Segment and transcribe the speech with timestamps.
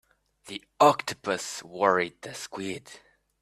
[0.47, 2.89] The octopus worried the squid.